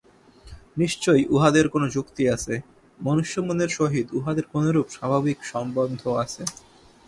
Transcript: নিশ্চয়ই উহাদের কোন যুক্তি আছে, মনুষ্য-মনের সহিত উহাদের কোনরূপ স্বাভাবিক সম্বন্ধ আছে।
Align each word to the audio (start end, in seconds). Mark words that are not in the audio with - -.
নিশ্চয়ই 0.77 1.25
উহাদের 1.29 1.65
কোন 1.69 1.83
যুক্তি 1.89 2.23
আছে, 2.29 2.53
মনুষ্য-মনের 2.99 3.69
সহিত 3.69 4.07
উহাদের 4.13 4.45
কোনরূপ 4.51 4.87
স্বাভাবিক 4.89 5.37
সম্বন্ধ 5.43 6.01
আছে। 6.23 6.43